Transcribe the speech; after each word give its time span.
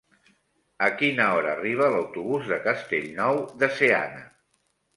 A 0.85 0.87
quina 1.01 1.27
hora 1.33 1.51
arriba 1.57 1.91
l'autobús 1.97 2.49
de 2.55 2.59
Castellnou 2.71 3.45
de 3.63 3.73
Seana? 3.79 4.29